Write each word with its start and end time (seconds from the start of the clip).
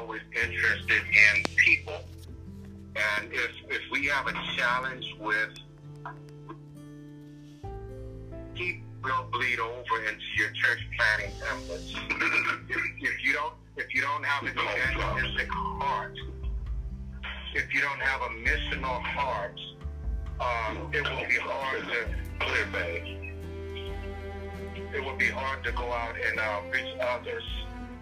always 0.00 0.22
interested 0.42 1.02
in 1.02 1.44
people. 1.56 2.00
And 2.96 3.32
if, 3.32 3.50
if 3.68 3.82
we 3.92 4.06
have 4.06 4.26
a 4.26 4.32
challenge 4.56 5.06
with 5.20 5.50
keep 8.56 8.82
will 9.02 9.26
bleed 9.32 9.58
over 9.58 10.04
into 10.08 10.26
your 10.36 10.50
church 10.50 10.78
planting 10.96 11.34
efforts. 11.50 11.94
if, 12.68 12.82
if 13.00 13.24
you 13.24 13.32
don't 13.32 13.54
if 13.76 13.94
you 13.94 14.02
don't 14.02 14.24
have 14.24 14.42
an 14.42 14.52
evangelistic 14.52 15.48
heart, 15.50 16.14
if 17.54 17.72
you 17.72 17.80
don't 17.80 18.00
have 18.00 18.20
a 18.20 18.28
missional 18.44 19.00
heart, 19.02 19.58
um, 20.38 20.90
it 20.92 21.02
will 21.02 21.26
be 21.26 21.36
hard 21.40 21.82
to 21.84 22.08
clear. 22.40 22.66
It 24.92 25.04
will 25.04 25.16
be 25.16 25.28
hard 25.28 25.64
to 25.64 25.72
go 25.72 25.90
out 25.92 26.14
and 26.28 26.38
uh, 26.38 26.60
reach 26.70 26.98
others, 27.00 27.44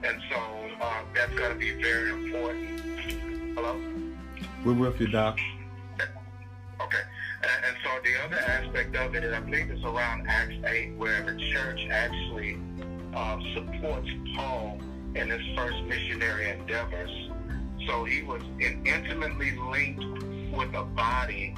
and 0.03 0.21
so 0.31 0.37
uh, 0.81 1.03
that's 1.15 1.33
going 1.35 1.53
to 1.53 1.59
be 1.59 1.73
very 1.83 2.11
important. 2.11 2.81
Hello. 3.55 3.81
We're 4.65 4.73
with 4.75 5.01
you, 5.01 5.09
Doc. 5.09 5.39
Okay. 6.81 6.99
And, 7.43 7.65
and, 7.67 7.77
so 7.85 7.91
the 8.05 8.25
other 8.25 8.43
aspect 8.51 8.97
of 8.97 9.15
it, 9.15 9.25
and 9.25 9.35
I 9.35 9.41
believe 9.41 9.71
it's 9.71 9.85
around 9.85 10.27
Acts 10.29 10.55
8, 10.65 10.97
where 10.97 11.23
the 11.23 11.37
church 11.53 11.87
actually 11.91 12.59
uh, 13.15 13.39
supports 13.55 14.09
Paul 14.37 14.81
in 15.15 15.29
his 15.31 15.43
first 15.57 15.83
missionary 15.85 16.51
endeavors. 16.51 17.11
So 17.87 18.05
he 18.05 18.23
was 18.23 18.43
in, 18.61 18.87
intimately 18.87 19.57
linked 19.59 20.05
with 20.57 20.75
a 20.75 20.85
body 20.85 21.55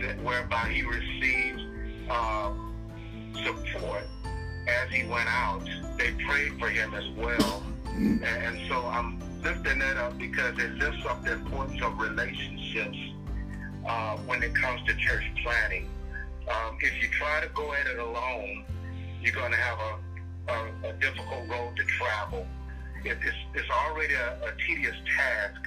that, 0.00 0.20
whereby 0.22 0.70
he 0.70 0.82
received 0.82 1.60
uh, 2.08 2.52
support 3.44 4.04
as 4.70 4.90
he 4.90 5.04
went 5.04 5.28
out. 5.28 5.62
They 5.98 6.12
prayed 6.12 6.58
for 6.58 6.68
him 6.68 6.94
as 6.94 7.08
well. 7.16 7.62
And, 7.94 8.24
and 8.24 8.58
so 8.68 8.86
I'm 8.86 9.18
lifting 9.42 9.78
that 9.78 9.96
up 9.96 10.18
because 10.18 10.58
it 10.58 10.74
lifts 10.74 11.04
up 11.06 11.24
the 11.24 11.32
importance 11.32 11.82
of 11.82 11.98
relationships 11.98 12.98
uh, 13.86 14.16
when 14.18 14.42
it 14.42 14.54
comes 14.54 14.82
to 14.86 14.94
church 14.96 15.24
planting. 15.42 15.88
Um, 16.48 16.78
if 16.80 17.02
you 17.02 17.08
try 17.10 17.40
to 17.40 17.48
go 17.48 17.72
at 17.74 17.86
it 17.86 17.98
alone, 17.98 18.64
you're 19.22 19.34
going 19.34 19.52
to 19.52 19.58
have 19.58 19.78
a, 19.78 20.52
a, 20.52 20.90
a, 20.90 20.92
difficult 20.94 21.48
road 21.48 21.76
to 21.76 21.84
travel. 21.84 22.46
It, 23.04 23.18
it's, 23.22 23.36
it's 23.54 23.70
already 23.70 24.14
a, 24.14 24.38
a, 24.42 24.52
tedious 24.66 24.96
task, 25.16 25.60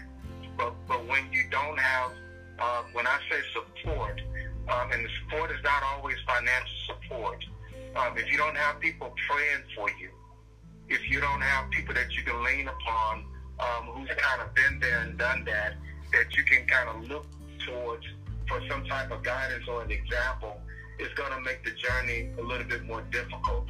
but, 0.58 0.74
but 0.88 1.08
when 1.08 1.32
you 1.32 1.44
don't 1.52 1.80
have, 1.80 2.12
uh, 2.60 2.84
when 2.94 3.08
I 3.08 3.20
say 3.30 3.40
support, 3.54 4.22
um, 4.70 4.92
and 4.92 5.06
the 5.06 5.10
support 5.24 5.52
is 5.52 5.64
not 5.64 5.84
always 5.84 6.18
financial 6.26 6.76
support, 6.88 7.46
um, 7.96 8.18
if 8.18 8.32
you 8.32 8.38
don't 8.38 8.56
have 8.56 8.80
people 8.80 9.14
praying 9.28 9.64
for 9.76 9.90
you, 10.00 10.10
if 10.90 11.10
you 11.10 11.22
don't 11.22 11.42
have 11.42 11.70
people 11.72 11.94
that 11.94 12.12
you 12.12 12.24
can 12.24 12.44
lean 12.44 12.68
upon 12.68 13.26
um, 13.60 13.86
who's 13.94 14.10
kind 14.18 14.42
of 14.42 14.54
been 14.56 14.80
there 14.80 15.00
and 15.00 15.18
done 15.18 15.44
that, 15.46 15.74
that 16.12 16.36
you 16.36 16.44
can 16.44 16.66
kind 16.68 16.90
of 16.90 17.10
look 17.10 17.26
towards 17.66 18.06
for 18.48 18.62
some 18.70 18.84
type 18.86 19.12
of 19.12 19.24
guidance 19.24 19.64
or 19.68 19.84
an 19.84 19.92
example, 19.92 20.60
it's 21.00 21.14
going 21.14 21.32
to 21.32 21.40
make 21.42 21.64
the 21.64 21.72
journey 21.72 22.30
a 22.38 22.42
little 22.42 22.68
bit 22.68 22.84
more 22.84 23.02
difficult. 23.12 23.68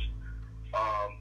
Um, 0.74 1.18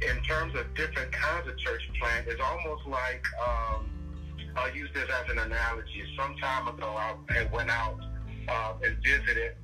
in 0.00 0.22
terms 0.22 0.54
of 0.54 0.72
different 0.74 1.12
kinds 1.12 1.48
of 1.48 1.56
church 1.58 1.82
plant, 2.00 2.26
it's 2.28 2.40
almost 2.40 2.86
like 2.86 3.24
um, 3.46 3.90
I'll 4.56 4.74
use 4.74 4.90
this 4.94 5.08
as 5.08 5.30
an 5.30 5.38
analogy. 5.38 6.04
Some 6.16 6.36
time 6.38 6.68
ago, 6.68 6.86
I 6.96 7.48
went 7.52 7.70
out 7.70 8.00
uh, 8.48 8.74
and 8.82 8.96
visited 9.02 9.56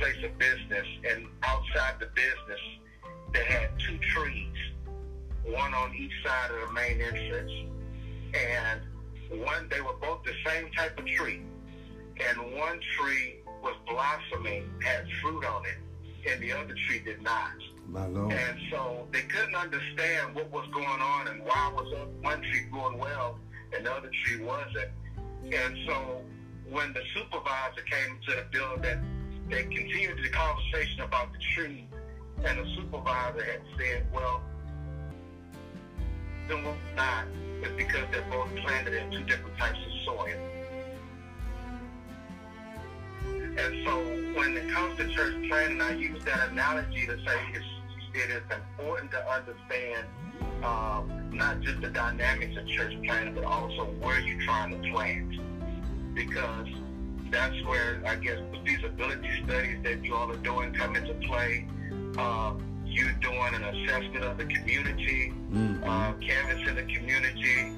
place 0.00 0.16
of 0.24 0.36
business, 0.38 0.86
and 1.08 1.26
outside 1.42 2.00
the 2.00 2.06
business, 2.14 2.60
they 3.32 3.44
had 3.44 3.68
two 3.78 3.98
trees, 3.98 4.56
one 5.44 5.74
on 5.74 5.94
each 5.94 6.12
side 6.24 6.50
of 6.50 6.68
the 6.68 6.72
main 6.72 7.00
entrance, 7.00 7.52
and 8.34 8.80
one, 9.44 9.68
they 9.70 9.80
were 9.80 9.94
both 10.00 10.24
the 10.24 10.32
same 10.44 10.70
type 10.72 10.98
of 10.98 11.06
tree. 11.06 11.42
And 12.28 12.56
one 12.56 12.80
tree 12.96 13.40
was 13.62 13.74
blossoming, 13.86 14.68
had 14.82 15.06
fruit 15.22 15.44
on 15.44 15.62
it, 15.66 16.30
and 16.30 16.42
the 16.42 16.52
other 16.52 16.74
tree 16.86 17.00
did 17.04 17.22
not. 17.22 17.52
My 17.86 18.06
Lord. 18.06 18.32
And 18.32 18.58
so 18.70 19.06
they 19.12 19.22
couldn't 19.22 19.54
understand 19.54 20.34
what 20.34 20.50
was 20.50 20.66
going 20.72 20.86
on 20.86 21.28
and 21.28 21.42
why 21.44 21.72
was 21.74 21.92
one 22.22 22.40
tree 22.40 22.66
growing 22.70 22.98
well 22.98 23.38
and 23.74 23.84
the 23.84 23.92
other 23.92 24.10
tree 24.24 24.44
wasn't. 24.44 24.90
And 25.44 25.76
so 25.86 26.22
when 26.68 26.92
the 26.92 27.02
supervisor 27.14 27.82
came 27.82 28.18
to 28.28 28.34
the 28.36 28.44
building, 28.52 29.19
they 29.50 29.62
continued 29.64 30.18
the 30.22 30.28
conversation 30.28 31.00
about 31.00 31.32
the 31.32 31.38
tree, 31.54 31.88
and 32.44 32.58
the 32.58 32.74
supervisor 32.76 33.44
had 33.44 33.60
said, 33.76 34.06
well, 34.14 34.42
then 36.48 36.64
not 36.96 37.26
is 37.62 37.72
because 37.76 38.04
they're 38.10 38.24
both 38.30 38.48
planted 38.56 38.94
in 38.94 39.10
two 39.10 39.24
different 39.24 39.56
types 39.58 39.78
of 39.78 40.04
soil. 40.04 40.38
And 43.24 43.86
so 43.86 43.98
when 44.38 44.56
it 44.56 44.70
comes 44.70 44.96
to 44.98 45.08
church 45.08 45.34
planting, 45.48 45.80
I 45.80 45.92
use 45.92 46.24
that 46.24 46.50
analogy 46.50 47.06
to 47.06 47.16
say 47.26 47.38
it's, 47.52 47.64
it 48.14 48.30
is 48.30 48.42
important 48.50 49.10
to 49.10 49.30
understand 49.30 50.06
um, 50.64 51.30
not 51.32 51.60
just 51.60 51.80
the 51.80 51.88
dynamics 51.88 52.56
of 52.56 52.66
church 52.68 52.94
planting, 53.04 53.34
but 53.34 53.44
also 53.44 53.84
where 54.00 54.20
you're 54.20 54.40
trying 54.42 54.80
to 54.80 54.90
plant. 54.90 56.14
Because 56.14 56.68
that's 57.30 57.64
where 57.64 58.02
I 58.06 58.16
guess 58.16 58.38
the 58.52 58.58
feasibility 58.64 59.42
studies 59.44 59.78
that 59.84 60.04
you 60.04 60.14
all 60.14 60.30
are 60.30 60.36
doing 60.38 60.72
come 60.74 60.96
into 60.96 61.14
play. 61.26 61.66
Um, 62.18 62.66
you 62.84 63.08
doing 63.20 63.54
an 63.54 63.62
assessment 63.62 64.24
of 64.24 64.36
the 64.36 64.46
community, 64.46 65.32
mm-hmm. 65.52 65.84
uh, 65.84 66.12
canvassing 66.14 66.74
the 66.74 66.92
community. 66.92 67.76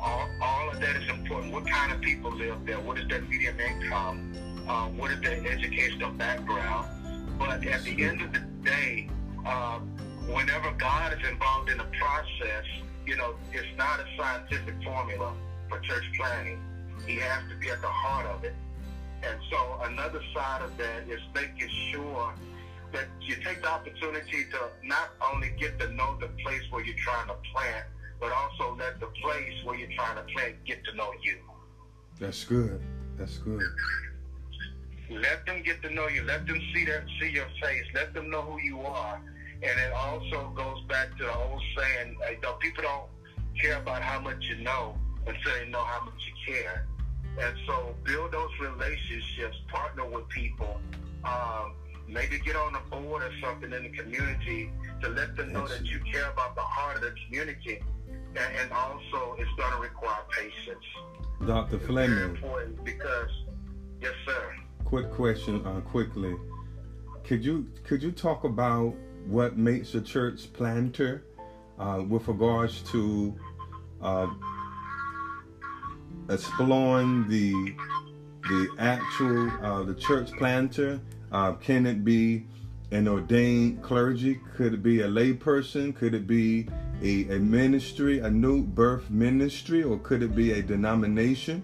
All, 0.00 0.28
all 0.42 0.70
of 0.70 0.80
that 0.80 0.96
is 0.96 1.08
important. 1.08 1.52
What 1.52 1.68
kind 1.68 1.92
of 1.92 2.00
people 2.00 2.32
live 2.32 2.66
there? 2.66 2.80
What 2.80 2.98
is 2.98 3.06
their 3.08 3.22
medium 3.22 3.60
income? 3.60 4.32
Uh, 4.66 4.86
what 4.88 5.12
is 5.12 5.20
their 5.20 5.44
educational 5.46 6.10
background? 6.12 7.38
But 7.38 7.62
at 7.62 7.84
the 7.84 8.04
end 8.04 8.22
of 8.22 8.32
the 8.32 8.40
day, 8.64 9.08
uh, 9.46 9.78
whenever 10.26 10.72
God 10.72 11.12
is 11.12 11.28
involved 11.28 11.70
in 11.70 11.78
the 11.78 11.86
process, 11.98 12.64
you 13.06 13.16
know, 13.16 13.34
it's 13.52 13.66
not 13.76 14.00
a 14.00 14.06
scientific 14.16 14.74
formula 14.82 15.34
for 15.68 15.78
church 15.80 16.04
planting. 16.16 16.60
He 17.06 17.16
has 17.16 17.42
to 17.50 17.56
be 17.56 17.70
at 17.70 17.80
the 17.80 17.88
heart 17.88 18.26
of 18.26 18.44
it. 18.44 18.54
And 19.22 19.38
so 19.50 19.80
another 19.82 20.22
side 20.34 20.62
of 20.62 20.76
that 20.78 21.08
is 21.08 21.20
making 21.34 21.68
sure 21.92 22.34
that 22.92 23.06
you 23.20 23.36
take 23.36 23.62
the 23.62 23.68
opportunity 23.68 24.44
to 24.50 24.68
not 24.82 25.10
only 25.32 25.50
get 25.58 25.78
to 25.78 25.92
know 25.92 26.16
the 26.20 26.28
place 26.42 26.62
where 26.70 26.84
you're 26.84 26.96
trying 26.96 27.28
to 27.28 27.36
plant, 27.54 27.86
but 28.18 28.32
also 28.32 28.76
let 28.76 28.98
the 29.00 29.06
place 29.22 29.64
where 29.64 29.76
you're 29.76 29.92
trying 29.96 30.16
to 30.16 30.32
plant 30.32 30.56
get 30.64 30.84
to 30.84 30.94
know 30.96 31.10
you. 31.22 31.38
That's 32.18 32.44
good. 32.44 32.80
That's 33.18 33.38
good. 33.38 33.62
Let 35.10 35.44
them 35.46 35.62
get 35.62 35.82
to 35.82 35.90
know 35.90 36.08
you. 36.08 36.22
Let 36.22 36.46
them 36.46 36.60
see 36.74 36.84
that 36.86 37.04
see 37.20 37.30
your 37.30 37.48
face. 37.62 37.84
Let 37.94 38.14
them 38.14 38.30
know 38.30 38.42
who 38.42 38.60
you 38.60 38.80
are. 38.80 39.20
And 39.62 39.80
it 39.80 39.92
also 39.92 40.52
goes 40.54 40.82
back 40.88 41.16
to 41.18 41.24
the 41.24 41.34
old 41.34 41.62
saying, 41.76 42.16
uh, 42.26 42.30
you 42.30 42.40
know, 42.40 42.52
people 42.54 42.82
don't 42.82 43.10
care 43.60 43.76
about 43.76 44.02
how 44.02 44.20
much 44.20 44.42
you 44.48 44.56
know 44.62 44.96
until 45.26 45.52
they 45.58 45.68
know 45.68 45.84
how 45.84 46.04
much 46.04 46.14
you 46.26 46.54
care. 46.54 46.86
And 47.38 47.56
so 47.66 47.94
build 48.04 48.32
those 48.32 48.50
relationships, 48.60 49.56
partner 49.68 50.04
with 50.06 50.28
people, 50.28 50.80
um, 51.24 51.74
maybe 52.08 52.38
get 52.38 52.56
on 52.56 52.74
a 52.74 52.80
board 52.90 53.22
or 53.22 53.32
something 53.40 53.72
in 53.72 53.82
the 53.84 53.90
community 53.90 54.70
to 55.02 55.08
let 55.08 55.36
them 55.36 55.52
know 55.52 55.66
that 55.68 55.84
you 55.86 56.00
care 56.12 56.30
about 56.30 56.54
the 56.54 56.62
heart 56.62 56.96
of 56.96 57.02
the 57.02 57.14
community. 57.26 57.80
And, 58.36 58.56
and 58.60 58.72
also, 58.72 59.36
it's 59.38 59.50
going 59.56 59.72
to 59.72 59.78
require 59.78 60.22
patience. 60.30 60.84
Dr. 61.46 61.76
Ed 61.76 61.82
Fleming. 61.82 62.16
Very 62.16 62.30
important 62.30 62.84
because, 62.84 63.30
yes, 64.00 64.12
sir. 64.26 64.56
Quick 64.84 65.10
question, 65.10 65.64
uh, 65.66 65.80
quickly. 65.80 66.34
Could 67.24 67.44
you 67.44 67.68
could 67.84 68.02
you 68.02 68.10
talk 68.10 68.44
about 68.44 68.94
what 69.26 69.56
makes 69.56 69.94
a 69.94 70.00
church 70.00 70.52
planter 70.52 71.24
uh, 71.78 72.02
with 72.08 72.26
regards 72.28 72.82
to 72.90 73.38
uh, 74.02 74.26
exploring 76.30 77.28
the 77.28 77.74
the 78.48 78.68
actual 78.78 79.50
uh, 79.62 79.82
the 79.82 79.94
church 79.94 80.32
planter 80.32 81.00
uh, 81.32 81.52
can 81.52 81.86
it 81.86 82.04
be 82.04 82.44
an 82.90 83.06
ordained 83.06 83.82
clergy? 83.82 84.40
Could 84.56 84.74
it 84.74 84.82
be 84.82 85.02
a 85.02 85.08
layperson? 85.08 85.94
Could 85.94 86.14
it 86.14 86.26
be 86.26 86.66
a, 87.02 87.36
a 87.36 87.38
ministry, 87.38 88.18
a 88.18 88.30
new 88.30 88.62
birth 88.62 89.10
ministry, 89.10 89.82
or 89.82 89.98
could 89.98 90.22
it 90.22 90.34
be 90.34 90.52
a 90.52 90.62
denomination? 90.62 91.62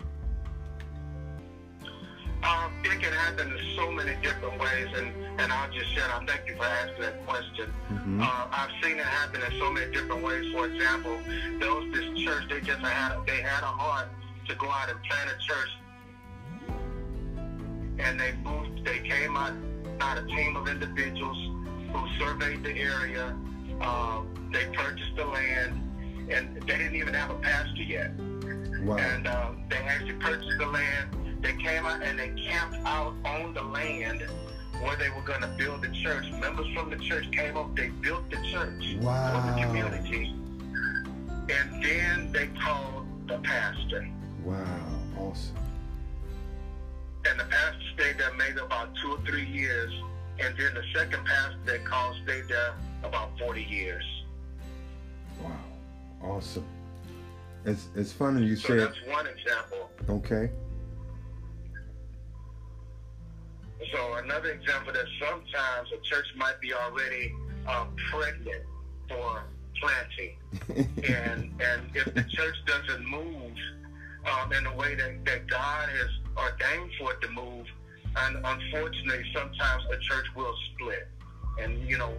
Um, 2.44 2.72
it 2.84 3.00
can 3.00 3.12
happen 3.12 3.50
in 3.50 3.76
so 3.76 3.90
many 3.90 4.14
different 4.22 4.60
ways, 4.60 4.86
and, 4.94 5.08
and 5.40 5.52
I'll 5.52 5.70
just 5.72 5.92
share. 5.94 6.04
I 6.04 6.24
thank 6.24 6.48
you 6.48 6.56
for 6.56 6.64
asking 6.64 7.00
that 7.00 7.26
question. 7.26 7.72
Mm-hmm. 7.90 8.22
Uh, 8.22 8.46
I've 8.52 8.70
seen 8.80 8.98
it 8.98 9.04
happen 9.04 9.42
in 9.42 9.58
so 9.58 9.72
many 9.72 9.90
different 9.90 10.22
ways. 10.22 10.52
For 10.52 10.66
example, 10.66 11.18
was 11.60 11.92
this 11.92 12.18
church 12.20 12.44
they 12.48 12.60
just 12.60 12.80
had 12.80 13.16
they 13.26 13.40
had 13.40 13.64
a 13.64 13.66
heart 13.66 14.08
to 14.48 14.54
go 14.56 14.70
out 14.70 14.90
and 14.90 14.98
plant 15.02 15.30
a 15.30 15.38
church 15.42 15.70
and 17.98 18.20
they 18.20 18.32
moved. 18.44 18.84
They 18.84 18.98
came 19.00 19.36
out, 19.36 19.52
out 20.00 20.18
a 20.18 20.26
team 20.26 20.56
of 20.56 20.68
individuals 20.68 21.36
who 21.92 22.08
surveyed 22.18 22.62
the 22.62 22.76
area. 22.76 23.36
Um, 23.80 24.50
they 24.52 24.66
purchased 24.74 25.16
the 25.16 25.24
land, 25.24 26.28
and 26.30 26.56
they 26.62 26.78
didn't 26.78 26.96
even 26.96 27.14
have 27.14 27.30
a 27.30 27.38
pastor 27.38 27.82
yet. 27.82 28.12
Wow. 28.82 28.96
And 28.96 29.26
um, 29.26 29.64
they 29.68 29.76
actually 29.76 30.14
purchased 30.14 30.58
the 30.58 30.66
land. 30.66 31.08
They 31.40 31.54
came 31.54 31.84
out 31.84 32.02
and 32.02 32.18
they 32.18 32.30
camped 32.30 32.78
out 32.86 33.14
on 33.24 33.52
the 33.54 33.62
land 33.62 34.22
where 34.80 34.96
they 34.96 35.10
were 35.10 35.22
going 35.22 35.42
to 35.42 35.54
build 35.58 35.82
the 35.82 35.88
church. 35.88 36.30
Members 36.40 36.66
from 36.74 36.90
the 36.90 36.96
church 36.96 37.30
came 37.32 37.56
up. 37.56 37.74
They 37.76 37.88
built 37.88 38.30
the 38.30 38.36
church 38.50 38.96
wow. 39.00 39.42
for 39.42 39.52
the 39.52 39.66
community. 39.66 40.34
And 41.48 41.82
then 41.82 42.32
they 42.32 42.48
called 42.58 43.06
the 43.26 43.38
pastor. 43.38 44.08
Wow, 44.46 44.64
awesome. 45.18 45.56
And 47.28 47.40
the 47.40 47.44
pastor 47.44 47.80
stayed 47.94 48.18
there 48.18 48.32
maybe 48.34 48.60
about 48.60 48.94
two 49.02 49.14
or 49.14 49.18
three 49.26 49.44
years. 49.44 49.92
And 50.38 50.56
then 50.56 50.72
the 50.72 50.84
second 50.94 51.24
pastor 51.24 51.58
that 51.64 51.84
called 51.84 52.14
stayed 52.22 52.46
there 52.46 52.74
about 53.02 53.36
40 53.40 53.64
years. 53.64 54.04
Wow, 55.42 55.50
awesome. 56.22 56.64
It's, 57.64 57.88
it's 57.96 58.12
funny 58.12 58.46
you 58.46 58.54
so 58.54 58.68
said. 58.68 58.78
That's 58.78 59.06
one 59.08 59.26
example. 59.26 59.90
Okay. 60.08 60.52
So 63.92 64.14
another 64.14 64.50
example 64.50 64.92
that 64.92 65.06
sometimes 65.20 65.88
a 65.92 66.00
church 66.04 66.26
might 66.36 66.60
be 66.60 66.72
already 66.72 67.34
uh, 67.66 67.86
pregnant 68.10 68.62
for 69.08 69.42
planting, 69.80 70.36
and 71.04 71.50
and 71.60 71.82
if 71.94 72.14
the 72.14 72.24
church 72.28 72.56
doesn't 72.66 73.06
move 73.06 73.52
um, 74.26 74.52
in 74.52 74.64
the 74.64 74.72
way 74.72 74.94
that, 74.94 75.24
that 75.24 75.46
God 75.48 75.88
has 75.88 76.10
ordained 76.36 76.90
for 76.98 77.12
it 77.12 77.20
to 77.22 77.30
move, 77.30 77.66
and 78.16 78.36
unfortunately, 78.44 79.24
sometimes 79.34 79.84
a 79.92 79.98
church 79.98 80.26
will 80.34 80.54
split, 80.72 81.08
and 81.60 81.88
you 81.88 81.98
know, 81.98 82.14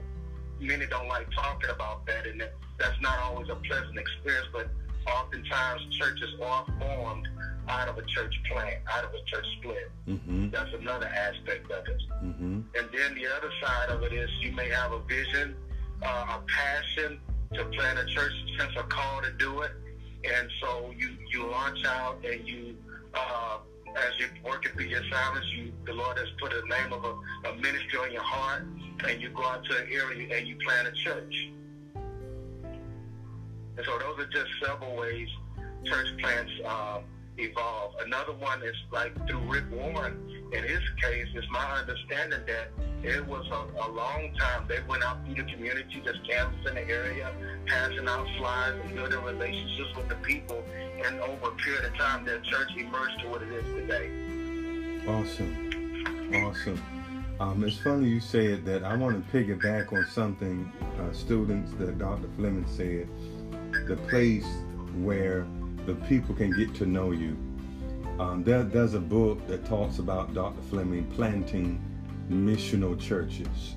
many 0.60 0.86
don't 0.88 1.08
like 1.08 1.28
talking 1.32 1.70
about 1.70 2.06
that, 2.08 2.28
and 2.28 2.42
that's 2.78 3.02
not 3.02 3.20
always 3.20 3.50
a 3.50 3.56
pleasant 3.56 3.98
experience, 3.98 4.48
but 4.54 4.70
oftentimes 5.08 5.82
churches 5.98 6.30
are 6.44 6.66
formed 6.80 7.28
out 7.70 7.88
of 7.88 7.98
a 7.98 8.04
church 8.04 8.34
plant, 8.50 8.80
out 8.90 9.04
of 9.04 9.12
a 9.14 9.24
church 9.26 9.46
split. 9.60 9.92
Mm-hmm. 10.08 10.50
That's 10.50 10.74
another 10.74 11.08
aspect 11.08 11.70
of 11.72 11.86
it. 11.88 12.02
Mm-hmm. 12.24 12.62
And 12.76 12.90
then 12.94 13.16
the 13.16 13.28
other 13.36 13.52
side 13.62 13.90
of 13.90 14.04
it 14.04 14.14
is 14.14 14.30
you 14.42 14.52
may 14.52 14.70
have 14.70 14.92
a 14.92 15.00
vision, 15.02 15.56
uh, 16.02 16.40
a 16.40 16.44
passion 16.48 17.20
to 17.54 17.66
plant 17.66 18.00
a 18.00 18.06
church, 18.06 18.32
sense 18.58 18.74
a 18.78 18.84
call 18.84 19.22
to 19.22 19.32
do 19.34 19.62
it, 19.62 19.72
and 20.24 20.50
so 20.62 20.94
you 20.98 21.10
you 21.32 21.50
launch 21.50 21.86
out 21.86 22.24
and 22.26 22.48
you. 22.48 22.76
Uh, 23.14 23.60
as 23.96 24.20
you're 24.20 24.30
working 24.46 24.72
through 24.74 24.86
your 24.86 25.02
assignments, 25.02 25.48
you, 25.54 25.72
the 25.86 25.94
Lord 25.94 26.20
has 26.20 26.28
put 26.40 26.54
a 26.54 26.62
name 26.68 26.94
of 26.94 27.04
a, 27.04 27.50
a 27.50 27.56
ministry 27.56 27.98
on 27.98 28.12
your 28.12 28.22
heart, 28.22 28.68
and 29.08 29.20
you 29.20 29.30
go 29.30 29.44
out 29.44 29.64
to 29.66 29.78
an 29.78 29.88
area 29.92 30.38
and 30.38 30.48
you 30.48 30.56
plant 30.58 30.88
a 30.88 30.92
church. 30.92 31.50
And 31.96 33.86
so 33.86 33.98
those 33.98 34.20
are 34.20 34.28
just 34.28 34.50
several 34.64 34.96
ways 34.98 35.30
church 35.86 36.08
plants 36.20 36.52
uh, 36.66 37.00
evolve. 37.38 37.94
Another 38.06 38.34
one 38.34 38.62
is 38.64 38.76
like 38.92 39.16
through 39.28 39.40
Rick 39.52 39.66
Warren. 39.72 40.24
In 40.54 40.64
his 40.64 40.82
case, 41.02 41.28
it's 41.34 41.48
my 41.52 41.80
understanding 41.80 42.40
that 42.48 42.70
it 43.04 43.26
was 43.28 43.46
a, 43.48 43.86
a 43.86 43.88
long 43.92 44.34
time. 44.40 44.66
They 44.68 44.80
went 44.88 45.04
out 45.04 45.24
through 45.26 45.36
the 45.36 45.52
community, 45.52 46.02
just 46.04 46.20
canvassing 46.28 46.76
the 46.76 46.88
area, 46.88 47.32
passing 47.66 48.08
out 48.08 48.28
flyers 48.38 48.80
and 48.84 48.96
building 48.96 49.22
relationships 49.24 49.96
with 49.96 50.10
the 50.10 50.16
people. 50.16 50.64
And 51.06 51.20
over 51.20 51.50
a 51.50 51.56
period 51.56 51.86
of 51.86 51.96
time, 51.96 52.26
their 52.26 52.40
church 52.40 52.70
emerged 52.78 53.20
to 53.22 53.30
what 53.30 53.42
it 53.42 53.52
is 53.52 53.66
today. 53.76 54.10
Awesome. 55.08 56.34
Awesome. 56.34 56.82
Um, 57.40 57.64
it's 57.64 57.78
funny 57.78 58.10
you 58.10 58.20
said 58.20 58.66
that. 58.66 58.84
I 58.84 58.96
want 58.96 59.24
to 59.24 59.38
piggyback 59.38 59.94
on 59.94 60.06
something 60.08 60.72
uh, 61.00 61.14
students 61.14 61.72
that 61.74 62.00
Dr. 62.00 62.28
Fleming 62.36 62.66
said. 62.68 63.08
The 63.88 63.96
place 64.10 64.48
where 64.96 65.46
the 65.88 65.96
people 66.08 66.36
can 66.36 66.52
get 66.52 66.76
to 66.76 66.86
know 66.86 67.12
you. 67.12 67.38
Um, 68.20 68.44
there, 68.44 68.62
there's 68.64 68.94
a 68.94 69.00
book 69.00 69.48
that 69.48 69.66
talks 69.66 70.00
about 70.00 70.34
Dr. 70.34 70.62
Fleming 70.70 71.10
planting 71.12 71.82
missional 72.30 73.00
churches. 73.00 73.76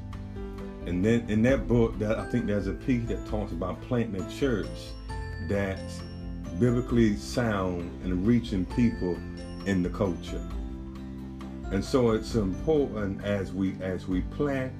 And 0.86 1.04
then 1.04 1.30
in 1.30 1.40
that 1.42 1.68
book, 1.68 1.98
that 2.00 2.18
I 2.18 2.24
think 2.26 2.46
there's 2.46 2.66
a 2.66 2.72
piece 2.72 3.06
that 3.08 3.24
talks 3.28 3.52
about 3.52 3.80
planting 3.82 4.20
a 4.20 4.30
church 4.30 4.66
that's 5.48 6.00
biblically 6.58 7.14
sound 7.16 7.90
and 8.02 8.26
reaching 8.26 8.66
people 8.66 9.16
in 9.66 9.82
the 9.82 9.90
culture. 9.90 10.44
And 11.70 11.84
so 11.84 12.10
it's 12.10 12.34
important 12.34 13.22
as 13.24 13.52
we 13.52 13.76
as 13.80 14.08
we 14.08 14.22
plant, 14.22 14.72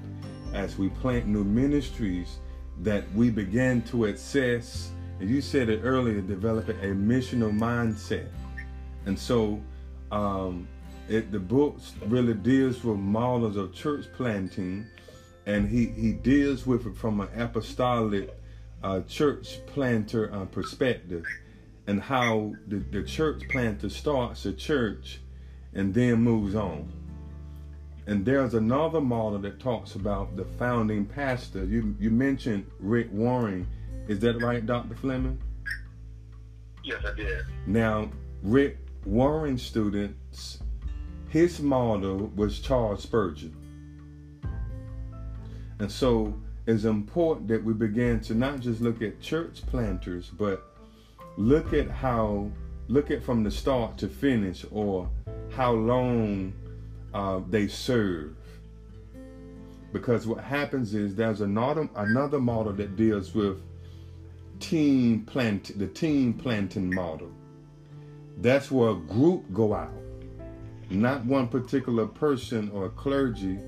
as 0.53 0.77
we 0.77 0.89
plant 0.89 1.27
new 1.27 1.45
ministries, 1.45 2.39
that 2.81 3.09
we 3.13 3.29
begin 3.29 3.83
to 3.83 4.05
assess 4.05 4.91
you 5.21 5.41
said 5.41 5.69
it 5.69 5.81
earlier, 5.83 6.21
developing 6.21 6.77
a 6.79 6.93
missional 6.93 7.51
mindset. 7.51 8.27
And 9.05 9.17
so 9.17 9.61
um, 10.11 10.67
it, 11.09 11.31
the 11.31 11.39
book 11.39 11.77
really 12.07 12.33
deals 12.33 12.83
with 12.83 12.97
models 12.97 13.57
of 13.57 13.73
church 13.73 14.05
planting, 14.15 14.85
and 15.45 15.67
he, 15.67 15.87
he 15.87 16.13
deals 16.13 16.65
with 16.65 16.85
it 16.85 16.95
from 16.95 17.19
an 17.21 17.29
apostolic 17.35 18.35
uh, 18.83 19.01
church 19.01 19.59
planter 19.67 20.33
uh, 20.33 20.45
perspective, 20.45 21.25
and 21.87 22.01
how 22.01 22.53
the, 22.67 22.77
the 22.77 23.03
church 23.03 23.43
planter 23.49 23.89
starts 23.89 24.45
a 24.45 24.53
church 24.53 25.19
and 25.73 25.93
then 25.93 26.21
moves 26.21 26.55
on. 26.55 26.91
And 28.07 28.25
there's 28.25 28.53
another 28.53 28.99
model 29.01 29.39
that 29.39 29.59
talks 29.59 29.95
about 29.95 30.35
the 30.35 30.45
founding 30.45 31.05
pastor. 31.05 31.63
You 31.65 31.95
you 31.99 32.09
mentioned 32.09 32.65
Rick 32.79 33.09
Warren 33.11 33.67
is 34.07 34.19
that 34.19 34.41
right, 34.41 34.65
Dr. 34.65 34.95
Fleming? 34.95 35.39
Yes, 36.83 37.03
I 37.05 37.13
did. 37.13 37.45
Now, 37.67 38.09
Rick 38.41 38.77
Warren 39.05 39.57
students, 39.57 40.59
his 41.29 41.61
model 41.61 42.31
was 42.35 42.59
Charles 42.59 43.03
Spurgeon. 43.03 43.55
And 45.79 45.91
so 45.91 46.33
it's 46.67 46.83
important 46.83 47.47
that 47.47 47.63
we 47.63 47.73
begin 47.73 48.19
to 48.21 48.35
not 48.35 48.59
just 48.59 48.81
look 48.81 49.01
at 49.01 49.21
church 49.21 49.65
planters, 49.65 50.29
but 50.29 50.75
look 51.37 51.73
at 51.73 51.89
how, 51.89 52.51
look 52.87 53.11
at 53.11 53.23
from 53.23 53.43
the 53.43 53.51
start 53.51 53.97
to 53.99 54.07
finish 54.07 54.65
or 54.71 55.09
how 55.51 55.71
long 55.71 56.53
uh, 57.13 57.41
they 57.49 57.67
serve. 57.67 58.35
Because 59.91 60.25
what 60.25 60.43
happens 60.43 60.93
is 60.93 61.15
there's 61.15 61.41
another, 61.41 61.89
another 61.95 62.39
model 62.39 62.73
that 62.73 62.95
deals 62.95 63.33
with 63.33 63.61
team 64.61 65.25
plant 65.25 65.77
the 65.77 65.87
team 65.87 66.33
planting 66.33 66.93
model. 66.93 67.31
That's 68.37 68.71
where 68.71 68.91
a 68.91 68.95
group 68.95 69.51
go 69.51 69.73
out, 69.73 69.91
not 70.89 71.25
one 71.25 71.47
particular 71.47 72.07
person 72.07 72.71
or 72.71 72.89
clergy 72.89 73.59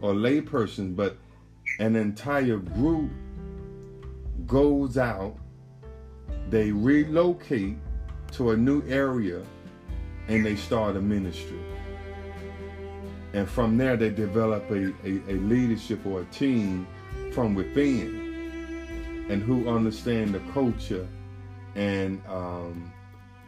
or 0.00 0.12
layperson, 0.12 0.94
but 0.94 1.16
an 1.80 1.96
entire 1.96 2.58
group 2.58 3.10
goes 4.46 4.96
out. 4.96 5.36
They 6.50 6.70
relocate 6.70 7.76
to 8.32 8.50
a 8.50 8.56
new 8.56 8.82
area 8.88 9.42
and 10.28 10.44
they 10.44 10.56
start 10.56 10.96
a 10.96 11.00
ministry. 11.00 11.58
And 13.32 13.48
from 13.48 13.76
there, 13.76 13.96
they 13.96 14.10
develop 14.10 14.70
a, 14.70 14.92
a, 15.04 15.20
a 15.28 15.34
leadership 15.34 16.06
or 16.06 16.20
a 16.20 16.24
team 16.26 16.86
from 17.32 17.54
within 17.54 18.25
and 19.28 19.42
who 19.42 19.68
understand 19.68 20.34
the 20.34 20.40
culture 20.52 21.06
and 21.74 22.22
um, 22.28 22.92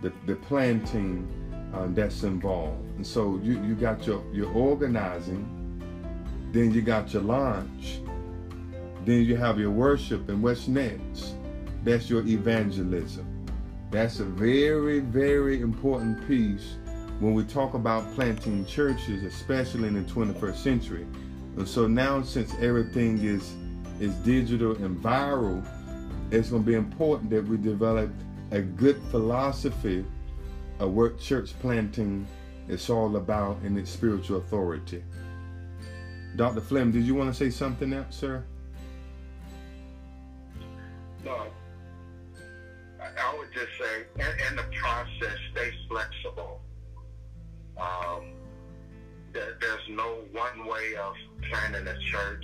the, 0.02 0.12
the 0.26 0.36
planting 0.36 1.26
uh, 1.74 1.86
that's 1.90 2.22
involved. 2.22 2.84
And 2.96 3.06
so 3.06 3.40
you, 3.42 3.62
you 3.62 3.74
got 3.74 4.06
your, 4.06 4.22
your 4.32 4.50
organizing, 4.52 5.54
then 6.52 6.72
you 6.72 6.82
got 6.82 7.12
your 7.12 7.22
launch, 7.22 8.00
then 9.04 9.24
you 9.24 9.36
have 9.36 9.58
your 9.58 9.70
worship, 9.70 10.28
and 10.28 10.42
what's 10.42 10.68
next? 10.68 11.34
That's 11.84 12.10
your 12.10 12.26
evangelism. 12.26 13.46
That's 13.90 14.20
a 14.20 14.24
very, 14.24 15.00
very 15.00 15.60
important 15.60 16.26
piece 16.28 16.76
when 17.20 17.34
we 17.34 17.44
talk 17.44 17.74
about 17.74 18.12
planting 18.14 18.66
churches, 18.66 19.24
especially 19.24 19.88
in 19.88 19.94
the 19.94 20.12
21st 20.12 20.56
century. 20.56 21.06
And 21.56 21.66
so 21.66 21.86
now, 21.86 22.22
since 22.22 22.52
everything 22.60 23.22
is 23.24 23.54
is 24.00 24.14
digital 24.16 24.72
and 24.76 24.96
viral, 25.02 25.64
it's 26.30 26.50
going 26.50 26.62
to 26.62 26.66
be 26.66 26.74
important 26.74 27.30
that 27.30 27.46
we 27.46 27.56
develop 27.56 28.10
a 28.50 28.60
good 28.60 29.00
philosophy 29.10 30.04
of 30.78 30.92
what 30.92 31.18
church 31.18 31.58
planting 31.60 32.26
is 32.68 32.88
all 32.90 33.16
about 33.16 33.56
and 33.64 33.78
its 33.78 33.90
spiritual 33.90 34.38
authority. 34.38 35.02
Dr. 36.36 36.60
Flem, 36.60 36.92
did 36.92 37.04
you 37.04 37.14
want 37.14 37.32
to 37.32 37.36
say 37.36 37.50
something 37.50 37.92
else, 37.92 38.14
sir? 38.16 38.44
No. 41.24 41.46
I 43.00 43.36
would 43.36 43.48
just 43.52 43.72
say, 43.78 44.04
in, 44.16 44.48
in 44.50 44.56
the 44.56 44.76
process, 44.76 45.38
stay 45.52 45.70
flexible. 45.88 46.60
Um, 47.76 48.32
there, 49.32 49.56
there's 49.60 49.88
no 49.88 50.18
one 50.32 50.66
way 50.66 50.94
of 50.96 51.14
planting 51.50 51.86
a 51.88 51.98
church 52.10 52.37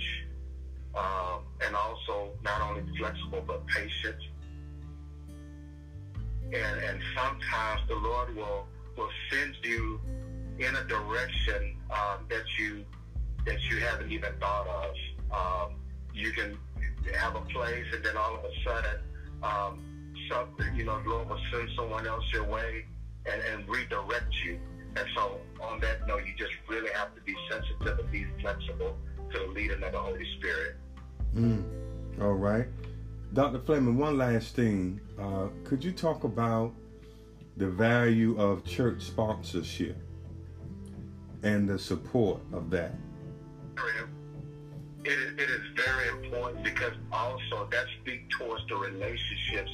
but 3.41 3.65
patient. 3.67 4.17
and, 6.53 6.81
and 6.83 6.99
sometimes 7.15 7.81
the 7.87 7.95
Lord 7.95 8.35
will 8.35 8.67
will 8.97 9.09
send 9.29 9.55
you 9.63 9.99
in 10.59 10.75
a 10.75 10.83
direction 10.85 11.75
um, 11.91 12.25
that 12.29 12.43
you 12.57 12.85
that 13.45 13.61
you 13.69 13.79
haven't 13.79 14.11
even 14.11 14.31
thought 14.39 14.67
of. 14.67 14.95
Um, 15.31 15.75
you 16.13 16.31
can 16.31 16.57
have 17.13 17.35
a 17.35 17.41
place, 17.41 17.85
and 17.93 18.03
then 18.03 18.17
all 18.17 18.35
of 18.35 18.45
a 18.45 18.51
sudden, 18.63 18.99
um, 19.43 20.15
something 20.29 20.75
you 20.75 20.85
know, 20.85 21.01
the 21.03 21.09
Lord 21.09 21.29
will 21.29 21.39
send 21.51 21.69
someone 21.75 22.07
else 22.07 22.23
your 22.33 22.45
way 22.45 22.85
and, 23.25 23.41
and 23.41 23.69
redirect 23.69 24.33
you. 24.43 24.59
And 24.95 25.05
so, 25.13 25.39
on 25.61 25.81
that 25.81 26.07
note, 26.07 26.21
you 26.25 26.33
just 26.37 26.53
really 26.69 26.89
have 26.93 27.13
to 27.15 27.21
be 27.21 27.35
sensitive 27.51 27.99
and 27.99 28.11
be 28.11 28.25
flexible 28.39 28.95
to 29.33 29.39
the 29.39 29.47
leading 29.47 29.83
of 29.83 29.91
the 29.91 29.99
Holy 29.99 30.25
Spirit. 30.37 30.77
Mm. 31.35 31.63
All 32.21 32.33
right. 32.33 32.67
Dr. 33.33 33.59
Fleming, 33.59 33.97
one 33.97 34.17
last 34.17 34.55
thing. 34.55 35.01
Uh, 35.19 35.47
could 35.63 35.83
you 35.83 35.91
talk 35.91 36.23
about 36.23 36.73
the 37.57 37.67
value 37.67 38.39
of 38.39 38.63
church 38.63 39.01
sponsorship 39.03 39.97
and 41.43 41.67
the 41.67 41.77
support 41.77 42.41
of 42.53 42.69
that? 42.69 42.93
It 45.03 45.11
is, 45.11 45.33
it 45.33 45.49
is 45.49 45.61
very 45.75 46.25
important 46.25 46.63
because 46.63 46.93
also 47.11 47.67
that 47.71 47.85
speaks 48.01 48.37
towards 48.37 48.65
the 48.67 48.75
relationships 48.75 49.71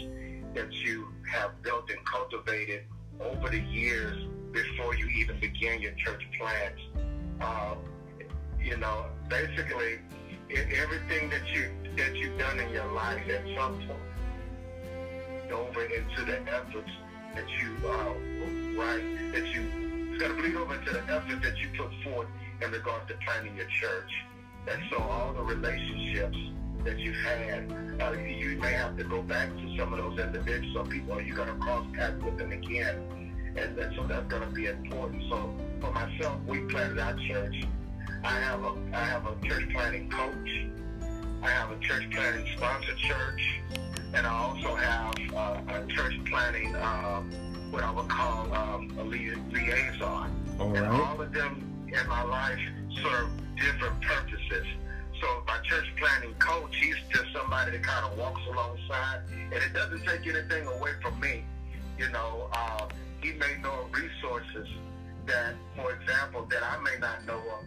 that 0.54 0.72
you 0.74 1.08
have 1.32 1.62
built 1.62 1.90
and 1.90 2.06
cultivated 2.06 2.84
over 3.20 3.50
the 3.50 3.62
years 3.62 4.28
before 4.52 4.96
you 4.96 5.08
even 5.08 5.40
begin 5.40 5.82
your 5.82 5.94
church 6.04 6.22
plans. 6.38 6.80
Uh, 7.40 7.76
you 8.62 8.78
know, 8.78 9.06
basically, 9.30 10.00
everything 10.58 11.30
that 11.30 11.48
you 11.54 11.72
that 11.98 12.16
you've 12.16 12.38
done 12.38 12.60
in 12.60 12.70
your 12.70 12.92
life 12.94 13.22
at 13.30 13.44
some 13.58 13.76
point 13.88 15.52
over 15.52 15.84
into 15.84 16.26
the 16.26 16.40
efforts 16.50 16.90
that 17.36 17.46
you 17.50 17.88
uh, 17.88 18.14
right 18.80 19.04
that 19.34 19.46
you 19.48 19.92
it's 20.22 20.30
to 20.30 20.34
bleed 20.36 20.56
over 20.56 20.76
into 20.76 20.92
the 20.92 21.02
efforts 21.12 21.42
that 21.44 21.58
you 21.58 21.68
put 21.76 21.90
forth 22.04 22.28
in 22.62 22.72
regards 22.72 23.08
to 23.08 23.16
planting 23.26 23.56
your 23.56 23.66
church. 23.66 24.12
And 24.68 24.80
so 24.92 24.98
all 24.98 25.34
the 25.34 25.42
relationships 25.42 26.38
that 26.84 27.00
you've 27.00 27.16
had, 27.16 27.72
uh, 28.00 28.12
you 28.12 28.58
may 28.60 28.74
have 28.74 28.98
to 28.98 29.04
go 29.04 29.24
back 29.24 29.50
to 29.50 29.78
some 29.78 29.94
of 29.94 30.00
those 30.00 30.20
individuals 30.20 30.76
or 30.76 30.86
people. 30.92 31.14
Are 31.14 31.22
you 31.22 31.34
going 31.34 31.48
to 31.48 31.56
cross 31.56 31.88
paths 31.96 32.24
with 32.24 32.38
them 32.38 32.52
again? 32.52 32.98
And, 33.58 33.78
and 33.80 33.96
so 33.96 34.04
that's 34.06 34.28
going 34.28 34.44
to 34.44 34.54
be 34.54 34.68
important. 34.68 35.24
So 35.30 35.56
for 35.80 35.92
myself, 35.92 36.40
we 36.46 36.60
planted 36.70 37.00
our 37.00 37.16
church. 37.28 37.64
I 38.24 38.34
have 38.34 38.64
a 38.64 38.74
I 38.94 39.04
have 39.06 39.26
a 39.26 39.48
church 39.48 39.70
planting 39.72 40.10
coach. 40.10 40.68
I 41.42 41.50
have 41.50 41.72
a 41.72 41.80
church 41.80 42.04
planting 42.12 42.46
sponsor 42.56 42.94
church, 42.96 43.62
and 44.14 44.28
I 44.28 44.30
also 44.30 44.76
have 44.76 45.16
uh, 45.34 45.60
a 45.68 45.88
church 45.88 46.14
planting 46.26 46.76
um, 46.76 47.32
what 47.72 47.84
I 47.84 47.92
would 47.92 48.08
call 48.10 48.54
um, 48.54 48.96
a 49.00 49.04
liaison. 49.04 50.30
All 50.60 50.70
right. 50.70 50.78
And 50.78 50.86
all 50.86 51.20
of 51.20 51.34
them 51.34 51.88
in 51.88 52.08
my 52.08 52.22
life 52.22 52.60
serve 53.02 53.30
different 53.56 54.00
purposes. 54.02 54.68
So 55.20 55.28
my 55.48 55.58
church 55.64 55.86
planting 55.98 56.36
coach, 56.36 56.76
he's 56.76 56.96
just 57.10 57.26
somebody 57.34 57.72
that 57.72 57.84
kind 57.84 58.06
of 58.06 58.18
walks 58.20 58.42
alongside, 58.52 59.22
and 59.32 59.54
it 59.54 59.74
doesn't 59.74 60.06
take 60.06 60.28
anything 60.28 60.68
away 60.68 60.92
from 61.02 61.20
me. 61.20 61.44
You 61.98 62.10
know, 62.10 62.50
uh, 62.54 62.88
he 63.22 63.32
may 63.34 63.58
know 63.62 63.88
resources 63.92 64.68
that, 65.26 65.56
for 65.76 65.94
example, 65.94 66.46
that 66.52 66.64
I 66.64 66.80
may 66.84 67.00
not 67.00 67.26
know 67.26 67.38
of. 67.38 67.66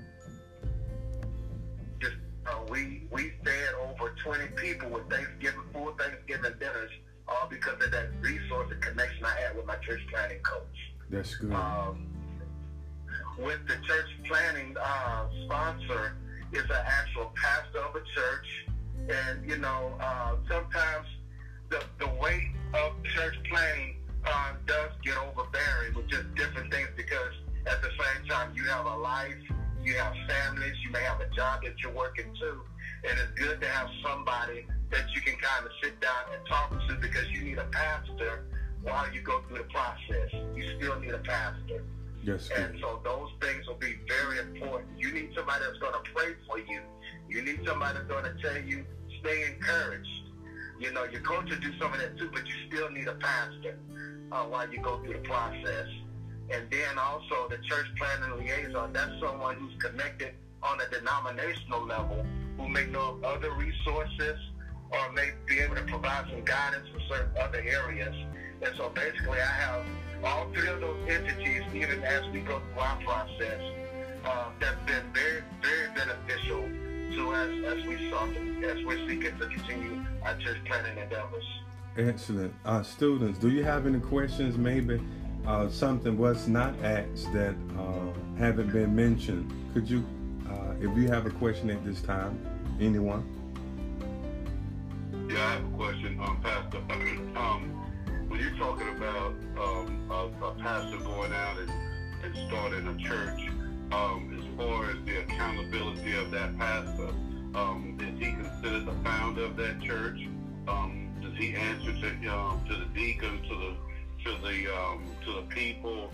Uh, 2.54 2.62
we 2.70 3.02
we 3.10 3.32
fed 3.44 3.74
over 3.80 4.14
20 4.22 4.46
people 4.56 4.88
with 4.90 5.08
Thanksgiving, 5.10 5.62
full 5.72 5.92
Thanksgiving 5.98 6.52
dinners, 6.58 6.90
all 7.26 7.48
because 7.48 7.82
of 7.82 7.90
that 7.90 8.08
resource 8.20 8.68
and 8.70 8.80
connection 8.80 9.24
I 9.24 9.40
had 9.40 9.56
with 9.56 9.66
my 9.66 9.76
church 9.76 10.00
planting 10.10 10.40
coach. 10.40 10.92
That's 11.10 11.34
good. 11.36 11.52
Um, 11.52 12.06
with 13.38 13.66
the 13.66 13.74
church 13.86 14.06
planting 14.24 14.76
uh, 14.80 15.26
sponsor 15.44 16.16
is 16.52 16.64
an 16.64 16.84
actual 16.84 17.32
pastor 17.34 17.78
of 17.78 17.94
a 17.94 18.02
church. 18.14 18.66
And, 19.08 19.48
you 19.48 19.58
know, 19.58 19.96
uh, 20.00 20.36
sometimes 20.48 21.06
the, 21.68 21.82
the 21.98 22.08
weight 22.20 22.52
of 22.72 22.92
church 23.02 23.34
planting 23.50 23.96
uh, 24.24 24.52
does 24.66 24.90
get 25.02 25.16
overbearing 25.18 25.94
with 25.94 26.08
just 26.08 26.32
different 26.36 26.72
things 26.72 26.88
because 26.96 27.32
at 27.66 27.82
the 27.82 27.88
same 27.88 28.28
time 28.28 28.52
you 28.54 28.64
have 28.64 28.86
a 28.86 28.96
life, 28.96 29.34
you 29.84 29.94
have 29.94 30.14
families, 30.28 30.74
you 30.82 30.90
may 30.90 31.02
have 31.02 31.20
a 31.20 31.28
job 31.34 31.62
that 31.62 31.74
you're 31.82 31.92
working 31.92 32.34
to. 32.40 32.60
And 33.08 33.18
it's 33.18 33.38
good 33.38 33.60
to 33.60 33.68
have 33.68 33.88
somebody 34.02 34.66
that 34.90 35.04
you 35.14 35.20
can 35.20 35.36
kind 35.36 35.66
of 35.66 35.72
sit 35.82 36.00
down 36.00 36.24
and 36.32 36.46
talk 36.46 36.70
to 36.70 36.94
because 37.00 37.28
you 37.30 37.42
need 37.42 37.58
a 37.58 37.66
pastor 37.66 38.46
while 38.82 39.12
you 39.12 39.20
go 39.20 39.42
through 39.48 39.58
the 39.58 39.64
process. 39.64 40.32
You 40.54 40.76
still 40.78 40.98
need 41.00 41.12
a 41.12 41.18
pastor. 41.18 41.84
Yes. 42.22 42.48
And 42.56 42.78
so 42.80 43.00
those 43.04 43.30
things 43.40 43.66
will 43.66 43.74
be 43.74 43.98
very 44.08 44.38
important. 44.38 44.98
You 44.98 45.12
need 45.12 45.30
somebody 45.36 45.64
that's 45.66 45.78
going 45.78 45.92
to 45.92 46.10
pray 46.14 46.34
for 46.48 46.58
you. 46.58 46.80
You 47.28 47.42
need 47.42 47.60
somebody 47.66 47.98
that's 47.98 48.08
going 48.08 48.24
to 48.24 48.34
tell 48.42 48.56
you, 48.62 48.84
stay 49.20 49.44
encouraged. 49.52 50.08
You 50.78 50.92
know, 50.92 51.04
your 51.04 51.20
coach 51.20 51.50
will 51.50 51.58
do 51.58 51.78
some 51.78 51.92
of 51.92 52.00
that 52.00 52.16
too, 52.16 52.30
but 52.32 52.46
you 52.46 52.54
still 52.68 52.90
need 52.90 53.06
a 53.06 53.14
pastor 53.14 53.78
uh, 54.32 54.44
while 54.44 54.70
you 54.70 54.80
go 54.80 55.02
through 55.02 55.14
the 55.14 55.28
process. 55.28 55.88
And 56.50 56.70
then 56.70 56.98
also 56.98 57.48
the 57.48 57.58
church 57.58 57.86
planting 57.96 58.38
liaison, 58.38 58.92
that's 58.92 59.12
someone 59.20 59.56
who's 59.56 59.74
connected 59.80 60.34
on 60.62 60.80
a 60.80 60.88
denominational 60.90 61.86
level 61.86 62.24
who 62.58 62.68
may 62.68 62.86
know 62.86 63.16
of 63.16 63.24
other 63.24 63.52
resources 63.52 64.38
or 64.90 65.12
may 65.12 65.30
be 65.46 65.58
able 65.58 65.76
to 65.76 65.82
provide 65.82 66.26
some 66.30 66.44
guidance 66.44 66.86
in 66.94 67.00
certain 67.08 67.36
other 67.40 67.58
areas. 67.58 68.14
And 68.62 68.74
so 68.76 68.90
basically 68.90 69.40
I 69.40 69.44
have 69.44 69.86
all 70.22 70.50
three 70.52 70.68
of 70.68 70.80
those 70.80 71.08
entities, 71.08 71.62
even 71.74 72.02
as 72.02 72.26
we 72.30 72.40
go 72.40 72.60
through 72.60 72.80
our 72.80 72.96
process, 73.02 73.60
uh, 74.24 74.50
that's 74.60 74.80
been 74.86 75.04
very, 75.12 75.42
very 75.62 75.88
beneficial 75.94 76.62
to 77.14 77.30
us 77.32 77.78
as 77.78 77.86
we 77.86 78.10
sought, 78.10 78.28
as 78.64 78.84
we're 78.84 79.06
seeking 79.08 79.38
to 79.38 79.46
continue 79.46 80.04
our 80.24 80.36
church 80.38 80.58
planting 80.64 80.98
endeavors. 81.02 81.44
Excellent. 81.96 82.52
Uh, 82.64 82.82
students, 82.82 83.38
do 83.38 83.50
you 83.50 83.62
have 83.62 83.86
any 83.86 84.00
questions? 84.00 84.56
Maybe 84.56 85.00
uh, 85.46 85.68
something 85.68 86.16
was 86.16 86.48
not 86.48 86.74
asked 86.82 87.32
that 87.32 87.54
uh, 87.78 88.38
haven't 88.38 88.72
been 88.72 88.94
mentioned. 88.94 89.52
Could 89.72 89.88
you, 89.88 90.04
uh, 90.48 90.74
if 90.80 90.96
you 90.96 91.08
have 91.08 91.26
a 91.26 91.30
question 91.30 91.70
at 91.70 91.84
this 91.84 92.00
time, 92.00 92.38
anyone? 92.80 93.24
Yeah, 95.28 95.44
I 95.44 95.52
have 95.54 95.64
a 95.64 95.76
question, 95.76 96.18
um, 96.20 96.40
Pastor. 96.42 96.78
um, 97.36 97.70
when 98.28 98.40
you're 98.40 98.56
talking 98.56 98.88
about 98.96 99.34
um, 99.58 100.10
a, 100.10 100.44
a, 100.44 100.54
pastor 100.54 100.98
going 100.98 101.32
out 101.32 101.58
and, 101.58 101.70
and 102.22 102.48
starting 102.48 102.86
a 102.86 102.96
church, 103.08 103.40
um, 103.92 104.36
as 104.38 104.56
far 104.56 104.90
as 104.90 104.96
the 105.04 105.20
accountability 105.20 106.16
of 106.16 106.30
that 106.30 106.56
pastor, 106.58 107.10
um, 107.54 107.96
is 108.00 108.18
he 108.18 108.32
considered 108.32 108.86
the 108.86 108.94
founder 109.04 109.44
of 109.44 109.56
that 109.56 109.80
church? 109.82 110.26
Um, 110.66 111.10
does 111.22 111.36
he 111.36 111.54
answer 111.54 111.92
to 111.92 112.26
um, 112.28 112.64
to 112.68 112.74
the 112.76 112.86
to 114.24 114.30
the 114.42 114.74
um, 114.74 115.04
to 115.24 115.32
the 115.32 115.42
people? 115.48 116.10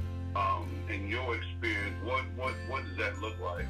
in 0.89 1.09
your 1.09 1.37
experience, 1.37 1.97
what 2.05 2.25
what 2.37 2.55
what 2.69 2.85
does 2.85 2.97
that 2.99 3.19
look 3.21 3.39
like? 3.41 3.67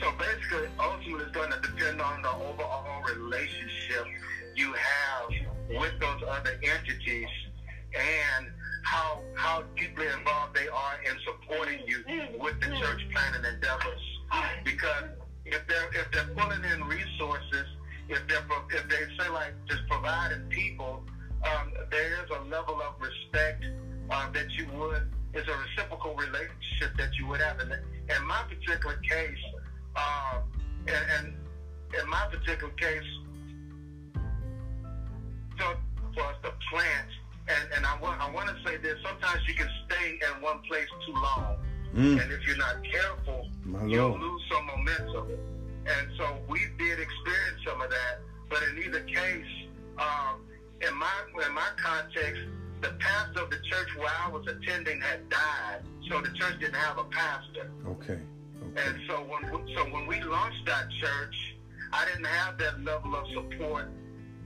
So 0.00 0.12
basically, 0.18 0.68
ultimately, 0.78 1.24
it's 1.24 1.32
going 1.32 1.50
to 1.50 1.60
depend 1.60 2.00
on 2.00 2.22
the 2.22 2.30
overall 2.30 3.02
relationship 3.02 4.06
you 4.54 4.72
have 4.72 5.30
with 5.70 5.98
those 6.00 6.22
other 6.28 6.58
entities 6.62 7.28
and 7.94 8.46
how 8.82 9.20
how 9.34 9.64
deeply 9.76 10.06
involved 10.06 10.54
they 10.54 10.68
are 10.68 10.96
in 11.04 11.16
supporting 11.24 11.80
you 11.86 12.04
with 12.38 12.60
the 12.60 12.66
church 12.78 13.00
planting 13.12 13.44
endeavors. 13.52 14.02
Because 14.64 15.04
if 15.44 15.66
they're 15.66 15.90
if 15.94 16.10
they're 16.12 16.34
pulling 16.36 16.64
in 16.64 16.84
resources, 16.84 17.66
if 18.08 18.26
they're 18.28 18.44
if 18.70 18.88
they 18.88 19.16
say 19.18 19.28
like 19.30 19.54
just 19.68 19.86
providing 19.88 20.42
people, 20.48 21.02
um, 21.44 21.72
there 21.90 22.24
is 22.24 22.30
a 22.30 22.42
level 22.48 22.80
of 22.82 22.94
respect 23.00 23.64
uh, 24.10 24.30
that 24.32 24.50
you 24.52 24.66
would 24.78 25.08
is 25.34 25.46
a 25.46 25.56
reciprocal 25.56 26.14
relationship 26.14 26.96
that 26.96 27.14
you 27.18 27.26
would 27.26 27.40
have. 27.40 27.60
And 27.60 27.72
in 27.72 28.26
my 28.26 28.42
particular 28.48 28.96
case, 28.96 29.38
uh, 29.94 30.40
and, 30.86 30.96
and 31.18 31.34
in 32.00 32.08
my 32.08 32.26
particular 32.30 32.72
case, 32.74 33.04
for 36.18 36.24
us 36.24 36.36
to 36.42 36.52
plant. 36.70 37.08
And, 37.48 37.68
and 37.76 37.86
I 37.86 37.98
want 38.00 38.20
I 38.20 38.30
want 38.30 38.48
to 38.48 38.56
say 38.64 38.76
this. 38.76 38.98
Sometimes 39.02 39.40
you 39.46 39.54
can 39.54 39.68
stay 39.86 40.18
in 40.20 40.42
one 40.42 40.58
place 40.68 40.88
too 41.06 41.14
long, 41.14 41.56
mm. 41.94 42.20
and 42.20 42.32
if 42.32 42.46
you're 42.46 42.58
not 42.58 42.76
careful, 42.84 43.48
you'll 43.86 44.18
lose 44.18 44.42
some 44.50 44.66
momentum. 44.66 45.30
And 45.86 46.08
so 46.18 46.36
we 46.48 46.60
did 46.78 47.00
experience 47.00 47.60
some 47.66 47.80
of 47.80 47.88
that. 47.88 48.20
But 48.50 48.62
in 48.70 48.82
either 48.82 49.00
case, 49.00 49.46
um, 49.98 50.44
in 50.80 50.96
my 50.96 51.46
in 51.46 51.54
my 51.54 51.68
context, 51.76 52.42
the 52.80 52.90
pastor 52.98 53.42
of 53.42 53.50
the 53.50 53.58
church 53.70 53.96
where 53.96 54.12
I 54.24 54.28
was 54.30 54.46
attending 54.46 55.00
had 55.00 55.28
died, 55.28 55.82
so 56.08 56.20
the 56.20 56.30
church 56.30 56.60
didn't 56.60 56.74
have 56.76 56.98
a 56.98 57.04
pastor. 57.04 57.70
Okay. 57.86 58.18
okay. 58.62 58.82
And 58.86 59.00
so 59.08 59.22
when 59.22 59.44
so 59.76 59.84
when 59.84 60.06
we 60.06 60.20
launched 60.22 60.64
that 60.66 60.88
church, 61.00 61.56
I 61.92 62.04
didn't 62.06 62.26
have 62.26 62.58
that 62.58 62.84
level 62.84 63.16
of 63.16 63.26
support, 63.34 63.90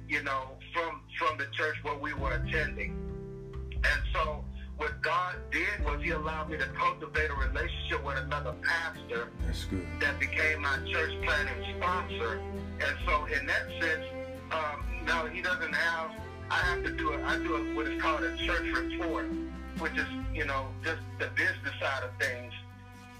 you 0.08 0.22
know, 0.22 0.56
from 0.72 1.00
from 1.18 1.38
the 1.38 1.46
church 1.52 1.76
where 1.82 1.98
we 1.98 2.14
were 2.14 2.32
attending. 2.32 2.98
And 3.74 4.02
so 4.12 4.44
what 4.76 5.02
God 5.02 5.36
did 5.50 5.84
was 5.84 6.02
He 6.02 6.10
allowed 6.10 6.50
me 6.50 6.56
to 6.56 6.66
cultivate 6.68 7.30
a 7.30 7.34
relationship 7.34 8.04
with 8.04 8.16
another 8.16 8.54
pastor. 8.62 9.28
That 10.00 10.18
became 10.18 10.62
my 10.62 10.78
church 10.90 11.12
planting 11.22 11.76
sponsor. 11.76 12.40
And 12.80 12.96
so 13.06 13.26
in 13.26 13.46
that 13.46 13.68
sense, 13.80 14.04
um, 14.52 14.84
now 15.06 15.26
he 15.26 15.42
doesn't 15.42 15.74
have. 15.74 16.10
I 16.50 16.56
have 16.56 16.84
to 16.84 16.92
do 16.92 17.12
it. 17.12 17.20
I 17.24 17.38
do 17.38 17.56
it 17.56 17.74
what 17.74 17.86
is 17.86 18.00
called 18.00 18.22
a 18.22 18.36
church 18.36 18.66
report, 18.76 19.26
which 19.78 19.96
is 19.96 20.06
you 20.34 20.44
know 20.44 20.66
just 20.84 21.00
the 21.18 21.28
business 21.34 21.74
side 21.80 22.02
of 22.04 22.10
things. 22.18 22.52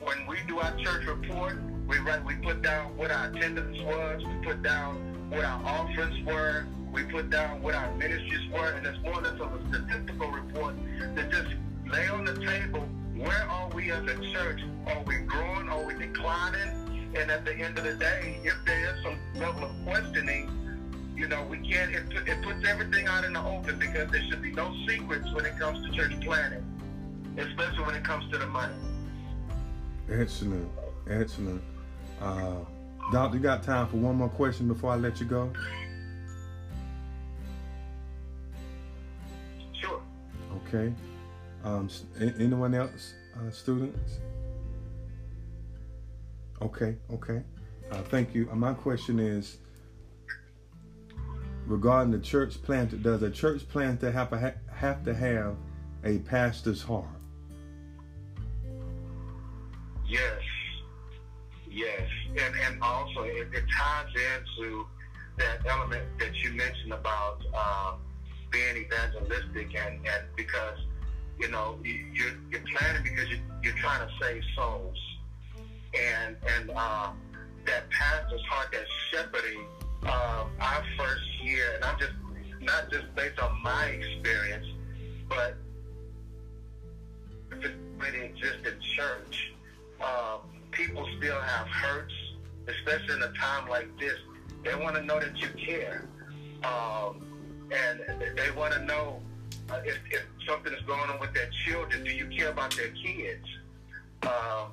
When 0.01 0.27
we 0.27 0.39
do 0.47 0.59
our 0.59 0.77
church 0.79 1.07
report, 1.07 1.59
we 1.87 1.99
write, 1.99 2.25
we 2.25 2.35
put 2.37 2.63
down 2.63 2.97
what 2.97 3.11
our 3.11 3.29
attendance 3.29 3.81
was, 3.83 4.25
we 4.25 4.47
put 4.47 4.63
down 4.63 4.97
what 5.31 5.45
our 5.45 5.65
offerings 5.65 6.27
were, 6.27 6.67
we 6.93 7.05
put 7.05 7.31
down 7.31 7.63
what 7.63 7.75
our 7.75 7.95
ministries 7.95 8.51
were, 8.51 8.73
and 8.73 8.85
it's 8.87 8.99
more 9.05 9.21
than 9.21 9.41
of 9.41 9.53
a 9.53 9.69
statistical 9.69 10.31
report 10.31 10.75
that 11.15 11.31
just 11.31 11.55
lay 11.87 12.09
on 12.09 12.25
the 12.25 12.35
table 12.45 12.89
where 13.23 13.49
are 13.49 13.69
we 13.69 13.93
as 13.93 14.03
a 14.03 14.17
church? 14.33 14.61
Are 14.87 15.03
we 15.07 15.19
growing? 15.19 15.69
Are 15.69 15.85
we 15.85 15.95
declining? 15.95 17.13
And 17.15 17.31
at 17.31 17.45
the 17.45 17.55
end 17.55 17.79
of 17.79 17.85
the 17.85 17.95
day, 17.95 18.41
if 18.43 18.57
there 18.65 18.95
is 18.95 19.03
some 19.03 19.19
level 19.37 19.65
of 19.65 19.71
questioning, 19.85 20.51
you 21.23 21.29
know, 21.29 21.45
we 21.49 21.57
can't, 21.59 21.95
it, 21.95 22.03
it 22.27 22.43
puts 22.43 22.67
everything 22.67 23.07
out 23.07 23.25
in 23.25 23.35
the 23.35 23.41
open 23.41 23.79
because 23.79 24.11
there 24.11 24.25
should 24.29 24.43
be 24.43 24.51
no 24.51 24.75
secrets 24.89 25.33
when 25.33 25.47
it 25.47 25.57
comes 25.57 25.87
to 25.87 25.97
church 25.97 26.13
planting, 26.21 26.65
especially 27.39 27.85
when 27.85 27.95
it 27.95 28.03
comes 28.03 28.29
to 28.33 28.39
the 28.39 28.47
money. 28.47 28.75
Excellent. 30.11 30.69
Excellent. 31.09 31.63
Uh, 32.21 32.57
Doc, 33.13 33.35
you 33.35 33.39
got 33.39 33.63
time 33.63 33.87
for 33.87 33.99
one 33.99 34.17
more 34.17 34.31
question 34.31 34.67
before 34.67 34.91
I 34.91 34.97
let 34.97 35.21
you 35.21 35.27
go? 35.27 35.53
Sure. 39.81 40.03
Okay. 40.57 40.93
Um, 41.63 41.89
anyone 42.19 42.75
else, 42.75 43.15
uh, 43.37 43.49
students? 43.53 44.19
Okay, 46.61 46.97
okay. 47.13 47.43
Uh, 47.93 47.99
thank 48.11 48.35
you. 48.35 48.49
Uh, 48.51 48.57
my 48.57 48.75
question 48.75 49.21
is 49.21 49.59
regarding 51.67 52.13
the 52.13 52.19
church 52.19 52.63
planter. 52.63 52.97
Does 52.97 53.23
a 53.23 53.31
church 53.31 53.69
planter 53.69 54.11
have, 54.11 54.33
a, 54.33 54.55
have 54.73 55.05
to 55.05 55.15
have 55.15 55.57
a 56.05 56.19
pastor's 56.19 56.83
heart? 56.83 57.07
Yes. 60.07 60.41
Yes. 61.71 62.09
And, 62.31 62.55
and 62.67 62.83
also, 62.83 63.23
it, 63.23 63.49
it 63.53 63.65
ties 63.77 64.09
into 64.09 64.87
that 65.39 65.67
element 65.67 66.05
that 66.19 66.35
you 66.37 66.53
mentioned 66.53 66.93
about 66.93 67.41
um, 67.55 68.01
being 68.51 68.77
evangelistic 68.77 69.75
and, 69.75 70.07
and 70.07 70.25
because 70.37 70.79
you 71.43 71.49
know, 71.49 71.77
you're, 71.83 72.37
you're 72.51 72.63
planning 72.77 73.03
because 73.03 73.29
you're, 73.29 73.41
you're 73.63 73.77
trying 73.77 74.07
to 74.07 74.15
save 74.21 74.43
souls. 74.55 74.97
And, 75.93 76.37
and 76.57 76.71
uh, 76.71 77.11
that 77.67 77.91
pastor's 77.91 78.41
heart, 78.49 78.73
that 78.73 78.87
shepherding, 79.11 79.67
uh, 80.05 80.45
our 80.61 80.85
first 80.99 81.23
year, 81.43 81.75
and 81.75 81.85
I'm 81.85 81.99
just, 81.99 82.13
not 82.61 82.91
just 82.91 83.15
based 83.15 83.39
on 83.41 83.61
my 83.63 83.87
experience, 83.87 84.67
but 85.29 85.57
if 87.51 87.65
it 87.65 87.75
really 87.99 88.25
exists 88.27 88.67
in 88.67 88.81
church, 88.81 89.53
uh, 90.01 90.39
people 90.71 91.09
still 91.19 91.41
have 91.41 91.67
hurts, 91.69 92.15
especially 92.69 93.15
in 93.15 93.23
a 93.23 93.33
time 93.33 93.69
like 93.69 93.89
this. 93.99 94.19
They 94.65 94.75
want 94.75 94.97
to 94.97 95.03
know 95.03 95.21
that 95.21 95.37
you 95.37 95.49
care. 95.67 96.09
Um, 96.65 97.33
and 97.73 98.01
they 98.37 98.51
want 98.53 98.75
to 98.75 98.85
know 98.85 99.21
uh, 99.71 99.81
if, 99.85 99.99
if 100.11 100.23
something 100.47 100.73
is 100.73 100.83
going 100.83 101.09
on 101.11 101.19
with 101.19 101.33
their 101.33 101.49
children, 101.65 102.05
do 102.05 102.11
you 102.11 102.27
care 102.27 102.51
about 102.51 102.75
their 102.77 102.91
kids? 102.91 103.47
Um, 104.23 104.73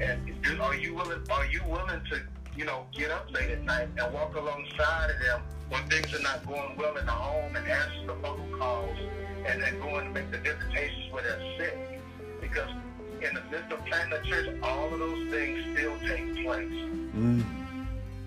and 0.00 0.42
do, 0.42 0.60
are 0.62 0.74
you 0.74 0.94
willing? 0.94 1.20
Are 1.30 1.46
you 1.46 1.60
willing 1.68 2.00
to, 2.10 2.22
you 2.56 2.64
know, 2.64 2.86
get 2.92 3.10
up 3.10 3.30
late 3.32 3.50
at 3.50 3.62
night 3.62 3.88
and 3.96 4.14
walk 4.14 4.34
alongside 4.36 5.10
of 5.10 5.18
them 5.20 5.42
when 5.70 5.82
things 5.88 6.12
are 6.14 6.22
not 6.22 6.46
going 6.46 6.76
well 6.76 6.96
in 6.96 7.06
the 7.06 7.12
home 7.12 7.56
and 7.56 7.66
answer 7.66 8.06
the 8.06 8.14
phone 8.22 8.58
calls 8.58 8.96
and 9.46 9.62
then 9.62 9.78
go 9.80 9.96
and 9.96 10.12
make 10.12 10.30
the 10.30 10.38
visitations 10.38 11.12
where 11.12 11.22
they're 11.22 11.58
sick? 11.58 12.00
Because 12.40 12.68
in 13.22 13.34
the 13.34 13.42
midst 13.50 13.72
of 13.72 13.84
planting 13.86 14.18
a 14.18 14.22
church, 14.22 14.58
all 14.62 14.92
of 14.92 14.98
those 14.98 15.30
things 15.30 15.64
still 15.76 15.98
take 16.00 16.44
place. 16.44 16.72
Mm. 17.16 17.44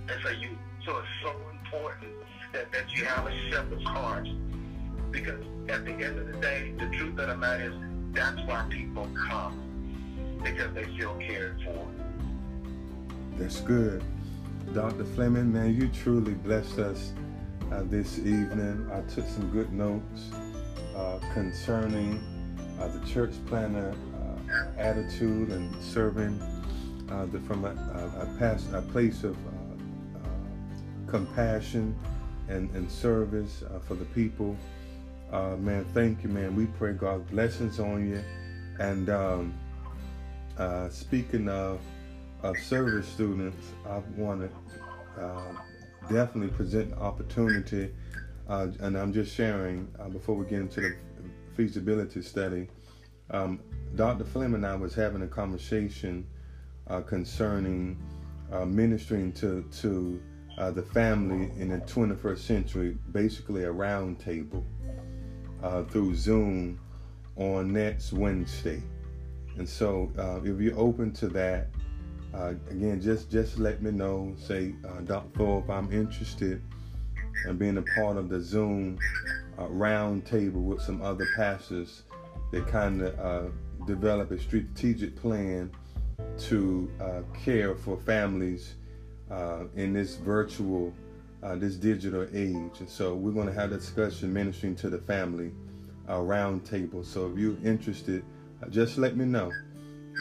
And 0.07 0.21
so 0.23 0.29
you, 0.29 0.57
so 0.85 0.97
it's 0.97 1.07
so 1.21 1.35
important 1.51 2.11
that, 2.53 2.71
that 2.71 2.91
you 2.93 3.05
have 3.05 3.27
a 3.27 3.49
shepherd's 3.49 3.83
heart 3.83 4.27
because 5.11 5.41
at 5.69 5.85
the 5.85 5.91
end 5.91 6.19
of 6.19 6.27
the 6.27 6.39
day, 6.39 6.73
the 6.77 6.87
truth 6.97 7.17
of 7.19 7.27
the 7.27 7.37
matter 7.37 7.71
is 7.71 8.13
that's 8.13 8.41
why 8.47 8.65
people 8.69 9.07
come. 9.29 9.61
Because 10.43 10.73
they 10.73 10.85
feel 10.97 11.15
cared 11.15 11.59
for. 11.63 11.87
That's 13.37 13.59
good. 13.61 14.03
Dr. 14.73 15.05
Fleming, 15.05 15.53
man, 15.53 15.73
you 15.73 15.87
truly 15.87 16.33
blessed 16.33 16.79
us 16.79 17.13
uh, 17.71 17.83
this 17.85 18.19
evening. 18.19 18.89
I 18.91 19.01
took 19.01 19.25
some 19.27 19.49
good 19.51 19.71
notes 19.71 20.31
uh, 20.95 21.19
concerning 21.33 22.21
uh, 22.79 22.87
the 22.87 23.05
church 23.05 23.31
planter 23.45 23.93
uh, 24.15 24.79
attitude 24.79 25.49
and 25.49 25.73
serving 25.81 26.39
uh, 27.09 27.25
the, 27.27 27.39
from 27.41 27.63
a, 27.63 27.69
a, 27.69 28.37
past, 28.37 28.65
a 28.73 28.81
place 28.81 29.23
of 29.23 29.35
uh, 29.35 30.27
compassion 31.07 31.97
and, 32.49 32.69
and 32.71 32.91
service 32.91 33.63
for 33.87 33.95
the 33.95 34.05
people. 34.05 34.57
Man, 35.31 35.85
thank 35.93 36.23
you, 36.23 36.29
man. 36.29 36.55
We 36.55 36.65
pray 36.65 36.93
God's 36.93 37.29
blessings 37.29 37.79
on 37.79 38.09
you. 38.09 38.23
And 38.79 39.09
um, 39.09 39.53
speaking 40.89 41.49
of, 41.49 41.79
of 42.45 42.59
service 42.59 43.07
students, 43.07 43.73
I 43.89 43.97
want 44.15 44.41
to 44.41 45.23
uh, 45.23 45.53
definitely 46.11 46.49
present 46.55 46.91
the 46.91 46.97
opportunity, 46.97 47.91
uh, 48.47 48.67
and 48.81 48.95
I'm 48.95 49.11
just 49.11 49.33
sharing 49.33 49.87
uh, 49.99 50.09
before 50.09 50.35
we 50.35 50.45
get 50.45 50.59
into 50.59 50.81
the 50.81 50.95
feasibility 51.55 52.21
study. 52.21 52.67
Um, 53.31 53.59
Dr. 53.95 54.25
Fleming 54.25 54.57
and 54.57 54.67
I 54.67 54.75
was 54.75 54.93
having 54.93 55.23
a 55.23 55.27
conversation 55.27 56.27
uh, 56.87 57.01
concerning 57.01 57.97
ministering 58.67 59.33
to 59.33 59.65
to 59.81 60.21
the 60.71 60.83
family 60.83 61.51
in 61.59 61.69
the 61.69 61.79
21st 61.79 62.37
century, 62.37 62.97
basically 63.11 63.63
a 63.63 63.73
roundtable 63.73 64.63
uh, 65.63 65.83
through 65.85 66.13
Zoom 66.15 66.79
on 67.37 67.73
next 67.73 68.13
Wednesday. 68.13 68.83
And 69.57 69.67
so, 69.67 70.11
uh, 70.17 70.41
if 70.43 70.61
you're 70.61 70.77
open 70.77 71.11
to 71.13 71.27
that, 71.29 71.69
uh, 72.35 72.53
again, 72.69 72.99
just 73.01 73.31
just 73.31 73.57
let 73.57 73.81
me 73.81 73.91
know. 73.91 74.33
Say, 74.37 74.75
uh, 74.87 75.01
Dr. 75.01 75.37
Thorpe, 75.37 75.69
I'm 75.69 75.91
interested 75.91 76.61
in 77.47 77.57
being 77.57 77.77
a 77.77 77.81
part 77.81 78.17
of 78.17 78.29
the 78.29 78.41
Zoom 78.41 78.99
uh, 79.57 79.67
round 79.67 80.25
table 80.25 80.61
with 80.61 80.81
some 80.81 81.01
other 81.01 81.25
pastors 81.35 82.03
that 82.51 82.67
kind 82.67 83.01
of 83.01 83.19
uh, 83.19 83.49
develop 83.85 84.31
a 84.31 84.39
strategic 84.39 85.15
plan 85.15 85.71
to 86.37 86.91
uh, 86.99 87.21
care 87.43 87.75
for 87.75 87.97
families 87.97 88.75
in 89.75 89.93
this 89.93 90.15
virtual 90.15 90.93
this 91.55 91.75
digital 91.75 92.27
age. 92.33 92.79
And 92.79 92.89
so 92.89 93.13
we're 93.13 93.31
going 93.31 93.47
to 93.47 93.53
have 93.53 93.71
a 93.71 93.77
discussion 93.77 94.33
ministering 94.33 94.75
to 94.77 94.89
the 94.89 94.97
family 94.97 95.51
uh, 96.09 96.19
round 96.19 96.65
table. 96.65 97.03
So 97.03 97.31
if 97.31 97.37
you're 97.37 97.57
interested, 97.63 98.23
just 98.71 98.97
let 98.97 99.15
me 99.15 99.25
know 99.25 99.51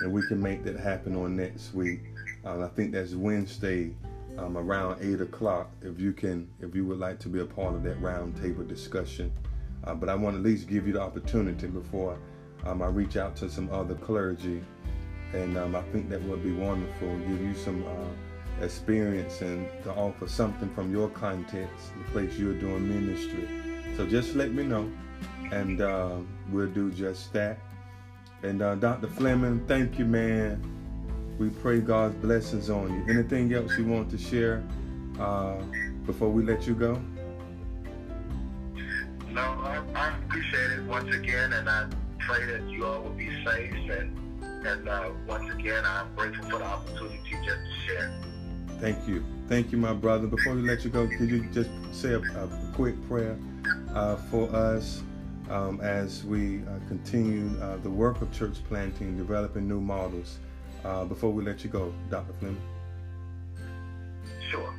and 0.03 0.13
we 0.13 0.27
can 0.27 0.41
make 0.41 0.65
that 0.65 0.79
happen 0.79 1.17
on 1.17 1.37
next 1.37 1.75
week. 1.75 2.01
Uh, 2.45 2.65
I 2.65 2.69
think 2.69 2.93
that's 2.93 3.15
Wednesday 3.15 3.95
um, 4.39 4.57
around 4.57 4.99
8 5.01 5.21
o'clock 5.21 5.71
if 5.83 6.01
you 6.01 6.13
can, 6.13 6.49
if 6.61 6.75
you 6.75 6.85
would 6.87 6.99
like 6.99 7.19
to 7.21 7.29
be 7.29 7.41
a 7.41 7.45
part 7.45 7.75
of 7.75 7.83
that 7.85 8.01
roundtable 8.01 8.67
discussion. 8.67 9.33
Uh, 9.85 9.95
but 9.95 10.09
I 10.09 10.15
want 10.15 10.35
to 10.35 10.39
at 10.39 10.45
least 10.45 10.69
give 10.69 10.87
you 10.87 10.95
the 10.95 11.01
opportunity 11.01 11.67
before 11.67 12.19
um, 12.65 12.83
I 12.83 12.87
reach 12.87 13.17
out 13.17 13.37
to 13.37 13.51
some 13.51 13.71
other 13.71 13.95
clergy. 13.95 14.63
And 15.33 15.59
um, 15.59 15.75
I 15.75 15.83
think 15.83 16.09
that 16.11 16.23
would 16.23 16.43
be 16.43 16.53
wonderful, 16.53 17.09
give 17.19 17.41
you 17.41 17.55
some 17.55 17.85
uh, 17.85 18.65
experience 18.65 19.41
and 19.43 19.69
to 19.83 19.93
offer 19.93 20.29
something 20.29 20.73
from 20.75 20.93
your 20.93 21.09
context, 21.09 21.93
the 21.99 22.13
place 22.13 22.37
you're 22.39 22.55
doing 22.55 22.89
ministry. 22.89 23.49
So 23.97 24.07
just 24.07 24.35
let 24.35 24.53
me 24.53 24.65
know, 24.65 24.91
and 25.53 25.81
uh, 25.81 26.17
we'll 26.51 26.69
do 26.69 26.91
just 26.91 27.33
that. 27.33 27.59
And 28.45 28.61
uh, 28.61 28.75
Dr. 28.75 29.09
Fleming, 29.09 29.65
thank 29.67 29.99
you, 29.99 30.05
man. 30.05 30.63
We 31.39 31.49
pray 31.49 31.81
God's 31.81 32.15
blessings 32.17 32.69
on 32.69 32.93
you. 32.93 33.15
Anything 33.15 33.51
else 33.55 33.73
you 33.79 33.87
want 33.87 34.11
to 34.11 34.19
share 34.19 34.63
uh, 35.19 35.57
before 36.05 36.29
we 36.29 36.45
let 36.45 36.67
you 36.67 36.75
go? 36.75 37.01
No, 39.31 39.41
I, 39.41 39.83
I, 39.95 40.19
appreciate 40.19 40.73
it 40.73 40.85
once 40.85 41.13
again, 41.15 41.55
and 41.55 41.71
I 41.71 41.89
pray 42.19 42.45
that 42.45 42.69
you 42.69 42.85
all 42.85 43.01
will 43.01 43.11
be 43.13 43.31
safe. 43.47 43.73
And, 43.91 44.15
and 44.67 44.89
uh, 44.91 45.11
once 45.27 45.51
again, 45.51 45.83
I'm 45.87 46.15
grateful 46.15 46.51
for 46.51 46.59
the 46.59 46.65
opportunity 46.65 47.19
just 47.33 47.47
to 47.47 47.87
share. 47.87 48.21
Thank 48.79 49.09
you. 49.09 49.25
Thank 49.49 49.73
you, 49.73 49.79
my 49.79 49.95
brother. 49.95 50.27
Before 50.27 50.55
we 50.55 50.61
let 50.69 50.85
you 50.85 50.91
go, 50.91 51.09
could 51.09 51.31
you 51.31 51.47
just 51.51 51.71
say 51.93 52.13
a, 52.13 52.19
a 52.19 52.73
quick 52.75 52.95
prayer 53.09 53.39
uh, 53.95 54.17
for 54.17 54.55
us 54.55 55.03
um, 55.51 55.81
as 55.81 56.25
we 56.25 56.59
uh, 56.59 56.79
continue 56.89 57.51
uh, 57.61 57.77
the 57.79 57.91
work 57.91 58.23
of 58.23 58.33
church 58.33 58.57
planting, 58.69 59.17
developing 59.17 59.69
new 59.69 59.81
models? 59.81 60.39
Uh, 60.85 61.05
before 61.05 61.31
we 61.33 61.43
let 61.43 61.65
you 61.65 61.71
go, 61.71 61.93
Dr. 62.11 62.33
Fleming. 62.35 62.61
Sure. 64.51 64.75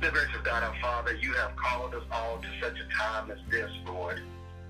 The 0.00 0.10
gracious 0.10 0.40
God, 0.44 0.62
our 0.62 0.74
Father, 0.80 1.14
you 1.14 1.32
have 1.34 1.56
called 1.56 1.94
us 1.94 2.02
all 2.10 2.38
to 2.38 2.48
such 2.60 2.76
a 2.78 2.98
time 2.98 3.30
as 3.30 3.38
this, 3.50 3.70
Lord. 3.86 4.20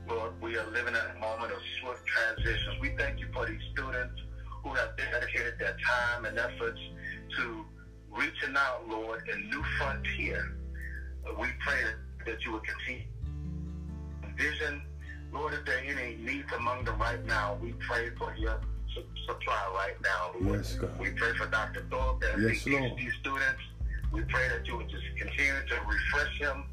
Lord, 0.09 0.33
we 0.41 0.57
are 0.57 0.67
living 0.71 0.95
in 0.95 1.17
a 1.17 1.21
moment 1.21 1.53
of 1.53 1.59
swift 1.81 2.03
transitions. 2.07 2.81
We 2.81 2.91
thank 2.97 3.19
you 3.19 3.27
for 3.33 3.47
these 3.47 3.61
students 3.73 4.21
who 4.63 4.75
have 4.75 4.97
dedicated 4.97 5.55
their 5.59 5.77
time 5.85 6.25
and 6.27 6.39
efforts 6.39 6.79
to 7.39 7.65
reaching 8.11 8.55
out, 8.57 8.89
Lord, 8.89 9.29
in 9.29 9.49
new 9.51 9.63
frontier. 9.79 10.57
We 11.39 11.49
pray 11.61 11.83
that 12.27 12.45
you 12.45 12.53
would 12.53 12.63
continue 12.65 13.05
vision. 14.37 14.83
Lord, 15.33 15.55
if 15.55 15.65
there 15.65 15.77
are 15.79 15.81
any 15.99 16.17
needs 16.17 16.53
among 16.57 16.85
them 16.85 16.99
right 17.01 17.25
now, 17.25 17.59
we 17.63 17.73
pray 17.89 18.11
for 18.19 18.35
your 18.37 18.61
su- 18.95 19.05
supply 19.27 19.71
right 19.75 19.97
now. 20.03 20.33
Lord. 20.41 20.59
Yes, 20.59 20.75
God. 20.75 20.99
We 20.99 21.11
pray 21.11 21.33
for 21.37 21.47
Dr. 21.47 21.85
Thorpe 21.91 22.23
as 22.25 22.41
Yes, 22.43 22.65
these 22.65 23.15
students. 23.21 23.63
We 24.13 24.21
pray 24.23 24.49
that 24.49 24.67
you 24.67 24.77
would 24.77 24.91
just 24.91 25.05
continue 25.19 25.55
to 25.69 25.75
refresh 25.89 26.39
him. 26.39 26.65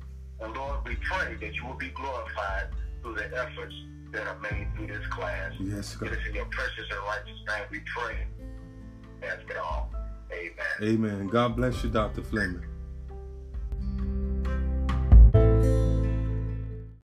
And 0.41 0.53
Lord, 0.53 0.79
we 0.85 0.95
pray 0.95 1.35
that 1.39 1.53
you 1.55 1.65
will 1.65 1.75
be 1.75 1.89
glorified 1.89 2.67
through 3.01 3.15
the 3.15 3.25
efforts 3.37 3.73
that 4.11 4.27
are 4.27 4.39
made 4.39 4.67
through 4.75 4.87
this 4.87 5.05
class. 5.07 5.53
Yes, 5.59 5.95
It 5.95 5.99
God. 5.99 6.11
is 6.13 6.17
in 6.27 6.35
your 6.35 6.45
precious 6.45 6.85
and 6.91 6.99
righteous 7.05 7.39
name 7.47 7.63
we 7.71 7.79
pray. 7.95 8.27
Ask 9.23 9.49
it 9.49 9.57
all. 9.57 9.91
Amen. 10.31 10.55
Amen. 10.81 11.27
God 11.27 11.55
bless 11.55 11.83
you, 11.83 11.89
Dr. 11.89 12.21
Fleming. 12.23 12.63